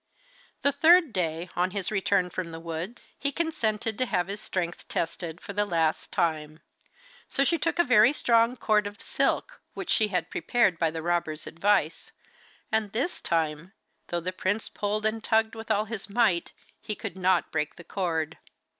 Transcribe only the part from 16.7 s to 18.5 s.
he could not break the cord.